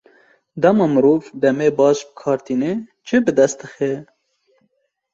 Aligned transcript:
Dema 0.63 0.85
mirov 0.93 1.21
demê 1.41 1.69
baş 1.77 1.97
bi 2.07 2.11
kar 2.19 2.39
tîne, 2.45 2.71
çi 3.05 3.17
bi 3.25 3.31
dest 3.37 3.57
dixe? 3.61 3.91